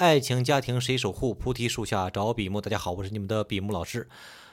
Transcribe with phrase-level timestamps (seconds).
[0.00, 1.34] 爱情家庭谁守护？
[1.34, 2.58] 菩提树下找笔墨。
[2.58, 4.08] 大家好，我是你们的笔墨老师。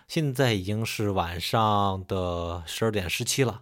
[0.05, 3.62] 现在已经是晚上的十二点十七了，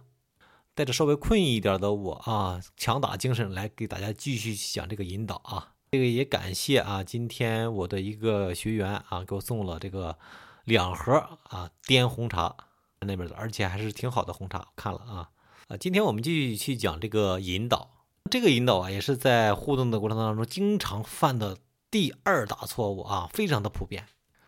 [0.74, 5.74] 带着稍微困意一点的我啊，强打精神来给大家继续讲这个引导啊。
[5.92, 10.18] 这个也感谢啊，今天我的一个学员啊，给我送了这个
[10.64, 11.12] 两盒
[11.44, 12.52] 啊滇红茶
[12.98, 15.30] 那边的，而且还是挺好的红茶，看了啊
[15.68, 15.76] 啊。
[15.76, 17.90] 今天我们继续去讲这个引导，
[18.28, 21.58] 这个引导啊，也是在互动的过程当中经常犯的。
[21.96, 24.04] 第二大错误啊，非常的普遍。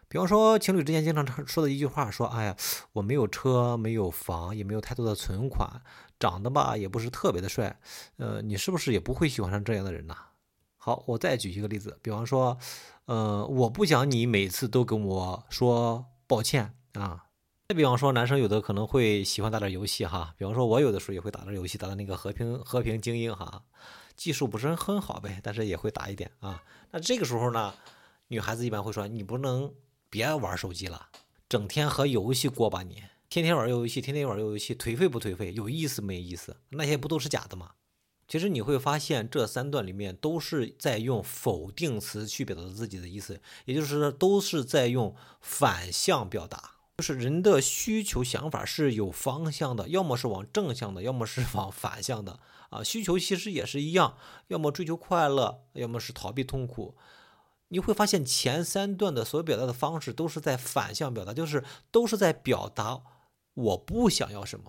[0.06, 2.54] 比方说，情侣之间经常说的一句话，说：“哎呀，
[2.92, 5.80] 我没有车，没有房，也没有太多的存款，
[6.20, 7.80] 长得吧也不是特别的帅。”
[8.18, 10.14] 呃，你是不是也不会喜欢上这样的人呢？
[10.76, 12.58] 好，我再举一个例子，比方说，
[13.06, 17.24] 呃，我不想你每次都跟我说抱歉啊。
[17.66, 23.64] 再比方说，男生有的可能会喜欢打点游戏哈，比方说，我有的时候也会打点游戏，打的那个和平和平精英哈。
[24.18, 26.62] 技术不是很好呗，但是也会打一点啊。
[26.90, 27.72] 那这个时候呢，
[28.26, 29.72] 女孩子一般会说：“你不能
[30.10, 31.08] 别玩手机了，
[31.48, 35.54] 整天和游戏过吧，你天天玩游戏，天天玩游戏，颓废不颓废？
[35.54, 36.56] 有意思没意思？
[36.70, 37.70] 那些不都是假的吗？”
[38.26, 46.72] 其实你会发现，这三段里面都是在用否定词去表达自己的意思，也就是都是在用反向表达。
[46.98, 52.82] 就是人的需求想法是有方向的，要么是往正向的，要么是往反向的啊。
[52.82, 54.16] 需求其实也是一样，
[54.48, 56.96] 要么追求快乐，要么是逃避痛苦。
[57.68, 63.02] 你会发现前三段的所表达的方式都是在反向表达，就是都是在表达
[63.54, 64.64] 我不想要什么。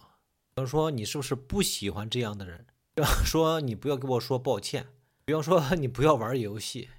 [0.54, 2.66] 比方说，你是不是不喜欢这样的人？
[2.94, 4.88] 比方说，你不要跟我说抱歉。
[5.24, 6.90] 比方说，你不要玩游戏。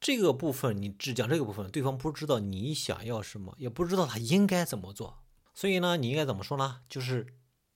[0.00, 5.18] 这个部分你只讲这个部分，对方不知道你想要什么，也不知道他应该怎么做。
[5.52, 6.80] 所以呢，你应该怎么说呢？
[6.88, 7.26] 就是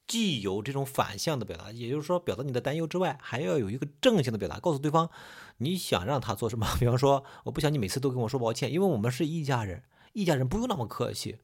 [0.06, 5.10] 既有这种反向的表达，也就是说表达你的担忧之外，还要有一个正向的表达，告诉对方
[5.58, 6.66] 你想让他做什么。
[6.78, 11.38] 比方说，我不想你每次都跟我说抱歉，因为我们是一家人，一家人不用那么客气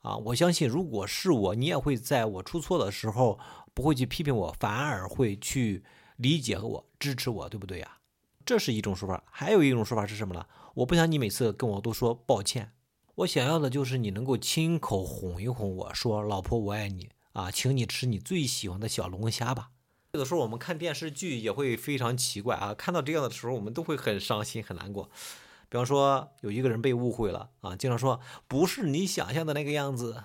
[0.00, 0.16] 啊。
[0.16, 3.38] 我相信，如果是我，你也会在我出错的时候
[3.72, 5.84] 不会去批评我，反而会去
[6.16, 7.98] 理解和我支持我，对不对呀？
[8.44, 10.46] 这是一种说法，还有一种说法是什么呢？
[10.74, 12.72] 我不想你每次跟我都说抱歉，
[13.16, 19.70] 我想要的就是你能够亲口哄一哄我说：“老婆，我爱你啊，请你吃你最喜欢的小龙虾吧。”
[20.12, 25.10] 有的时候我们看电视剧也会非常奇怪啊，看到这样的时候我们都会很伤心很难过。
[25.68, 30.24] 比方说有一个人被误会了啊，经常说不是你想象的那个样子，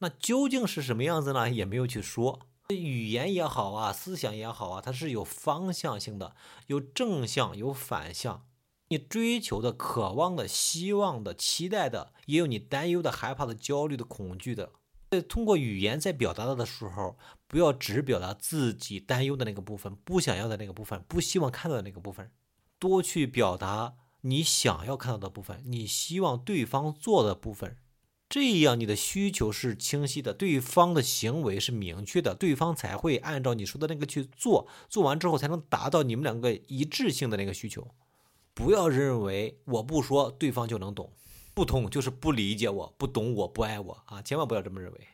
[0.00, 1.48] 那究竟是什么样子呢？
[1.48, 2.40] 也没有去说。
[2.68, 6.34] 语言也好啊，思想也好啊，它是有方向性的，
[6.66, 8.44] 有正向，有反向。
[8.88, 14.72] 你追求的、渴望的、希望的、期待的，也有你担忧的、害怕的、焦虑的、恐惧的。
[15.12, 22.30] 在通过语言在表达的时候，不要只表达自己担忧的那个部分、不想要的那个部分、不希望看到的那个部分，
[22.78, 27.76] 多去表达你想要看到的部分，你希望对方做的部分。
[28.30, 37.86] 这样你的需求是清晰的，对方的行为是明确的，对方才会按照你说的那个去做，做完之后才能达到你们两个一致性的那个需求。
[38.54, 41.12] 不要认为我不说对方就能懂，
[41.54, 44.22] 不通就是不理解我，不懂我不爱我啊！
[44.22, 45.08] 千万不要这么认为。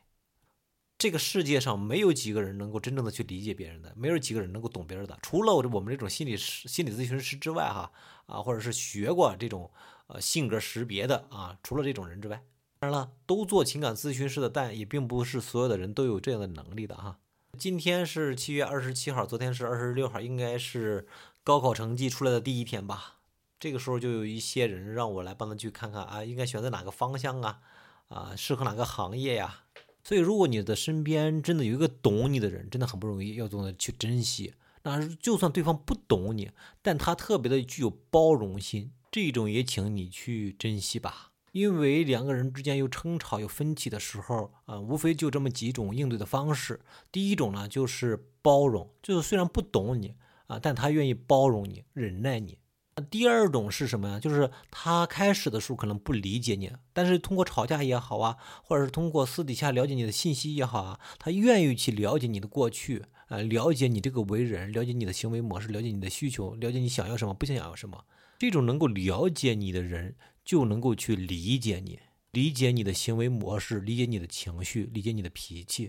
[0.96, 7.90] 这个世界上没有几个人能够真正的去理解别人的，没有几个人能够懂别人的，除了我我们这种心理师、心理咨询师之外，哈
[8.26, 9.70] 啊，或者是学过这种
[10.08, 12.42] 呃性格识别的啊，除了这种人之外。
[12.80, 17.18] 当然了，都做情感咨询师的，但也并不是所有的人都有这样的能力的哈。
[17.58, 21.06] 今天是七月二十七号，昨天是二十六号，应该是
[21.42, 23.17] 高考成绩出来的第一天吧。
[23.60, 27.60] 这个时候就有一些人让我来帮他去看看啊，应该选择哪个方向啊，
[28.08, 29.64] 啊，适合哪个行业呀。
[30.04, 34.54] 所以，如果你的身边真的有一个懂你的人，真的很不容易，要懂得去珍惜。
[34.84, 41.32] 那就算对方不懂你，但他特别的具有包容心，这种也请你去珍惜吧。
[41.52, 46.80] 因为两个人之间有争吵、有分歧的时候，啊，无非就这么几种应对的方式。
[47.10, 50.14] 第一种呢，就是包容，就是虽然不懂你
[50.46, 52.58] 啊，但他愿意包容你、忍耐你。
[53.00, 54.20] 第二种是什么呀？
[54.20, 68.04] 就是他开始的时候可能不理解你，但是通过吵架也好啊，或者是通过私底下了解你的信息也好啊，他愿意去了解你的过去，啊，了解你这个为人，了解你的行为模式，了解你的需求，了解你想要什么，不想要什么。
[68.38, 70.16] 这种能够了解你的人。
[70.48, 71.98] 就能够去理解你，
[72.30, 75.88] 理解你的行为模式，理解你的情绪，理解你的脾气。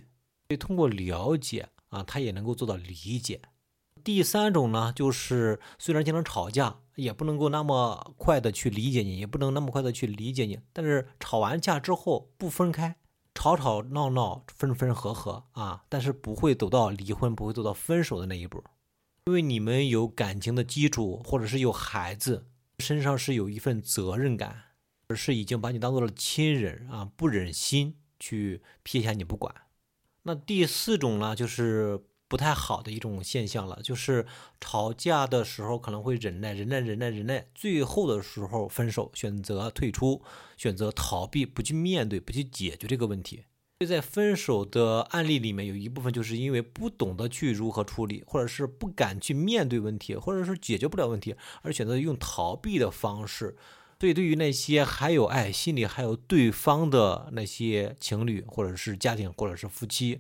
[0.49, 3.39] 所以通过了解啊，他也能够做到理解。
[4.03, 10.59] 第三种呢，就是虽然经常吵架，也不能够那么快的去理解你，也不能那么快的去理解你。
[10.73, 12.97] 但是吵完架之后不分开，
[13.33, 18.63] 吵吵闹闹，分分合合啊，但是不会走到离婚，不会走到分手的那一步，
[19.25, 22.45] 因为你们有感情的基础，或者是有孩子。
[22.79, 24.55] 身上是有一份责任感，
[25.09, 29.53] 而是已经把你当做了亲人啊，不忍心去撇下你不管。
[30.23, 34.25] 那第四种呢，就是不太好的一种现象了，就是
[34.61, 40.21] 吵架的时候可能会忍耐、忍耐、忍耐、忍耐，最后的时候分手，选择退出，
[40.55, 43.43] 选择逃避，不去面对，不去解决这个问题。
[43.79, 53.57] 所以在分手的案例里面，有一部分就是因为不懂得去如何处理，或者是不敢去面对问题，或者是解决不了问题，而选择用逃避的方式。
[53.99, 60.19] 所以，对于那些还有爱、心里还有对方的那些情侣，或者是家庭，或者是夫妻，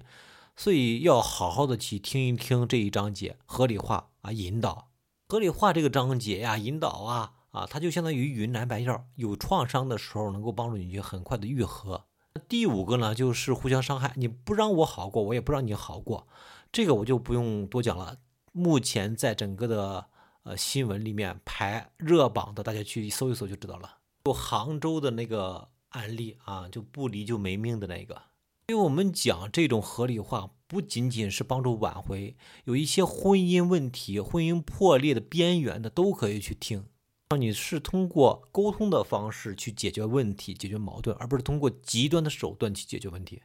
[0.59, 4.89] 所以要好好的去听一听这一章节合理化啊，引导
[5.29, 12.03] 合理化这个章节呀，引导啊啊，它就相当于云南白药，有创伤的时候能够帮助你去很快的愈合。
[12.49, 16.27] 第五个呢，就是互相伤害，你不让我好过，我也不让你好过，
[16.73, 18.17] 这个我就不用多讲了。
[18.51, 20.07] 目前在整个的。
[20.43, 23.97] 呃，新闻里面排热榜的，大家去搜一搜就知道了。
[24.23, 28.21] 就杭州的那个案例啊，就不离就没命的那个。
[28.69, 32.35] 因为我们讲这种合理化，不仅仅是帮助挽回，
[32.65, 36.85] 有一些婚姻问题、婚姻破裂的边缘的都可以去听。
[37.29, 43.41] 让你是通过沟通的方式去解决问题、解决矛盾，而不是通过极端的手段去解决问题。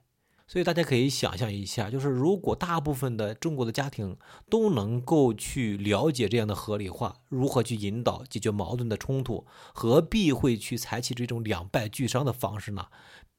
[0.46, 4.18] 所以大家可以想象一下，就是如果大部分的中国的家庭
[4.50, 12.88] 都能够去了解这样的合理化，如何去引导解决矛盾的冲突，何必会去采取这种两败俱伤的方式呢？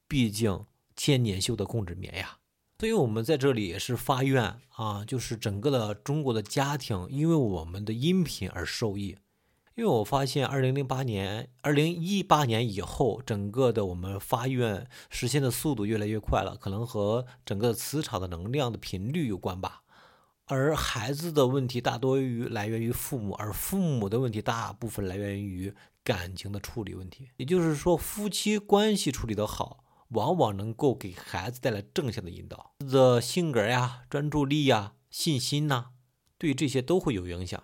[0.08, 0.64] 毕竟
[0.96, 2.38] 千年修得共枕眠呀。
[2.78, 9.16] 所以我们在这里也是发愿啊，就是整个的中国的家庭，因为我们的音频而受益。
[9.76, 19.82] 因为我发现，二零零八年、二零一八年以后，整个的我们发愿实现的速度越来越快了，可能和整个磁场的能量的频率有关吧。
[20.46, 27.28] 而孩子的问题大多于来源于父母，而父母的问题大部分来源于感情的处理问题。
[27.36, 35.86] 也就是说，夫妻关系处理得好，往往能够给孩子带来正向的引导，的性格呀、专注力呀、信心呐，
[36.38, 37.62] 对这些都会有影响。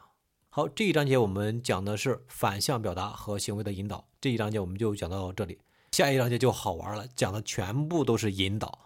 [0.48, 4.08] 好，这一章节我们讲的是反向表达和行为的引导。
[4.20, 5.58] 这一章节我们就讲到这里，
[5.92, 8.78] 下一章节就好玩了，讲的全部都是引导，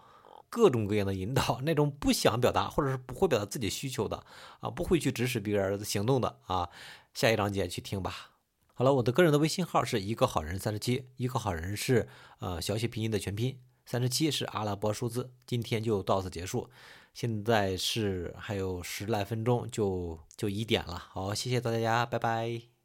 [0.49, 1.59] 各种各样的引导。
[1.63, 4.23] 那种不想表达或者是不会表达自己需求的
[4.59, 6.69] 啊，不会去指使别人行动的啊，
[7.13, 8.36] 下一章节去听吧。
[8.77, 12.07] 好了，我的个人的微信号是一个好人三十七，一个好人是
[12.37, 13.57] 呃小写拼音的全拼，
[13.87, 15.31] 三十七是阿拉伯数字。
[15.47, 16.69] 今天就到此结束。
[17.11, 20.95] 现在是还有十来分钟，就就一点了。
[21.09, 22.76] 好，谢谢大家，拜拜。